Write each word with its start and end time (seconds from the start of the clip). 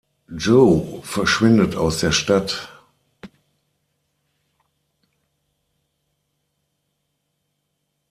Joe 0.35 0.99
verschwindet 1.03 1.75
aus 1.75 1.99
der 1.99 2.11
Stadt. 2.11 2.67